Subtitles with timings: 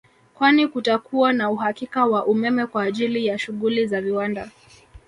[0.33, 4.51] Kwani kutakuwa na uhakika wa umeme kwa ajili ya shughuli za viwanda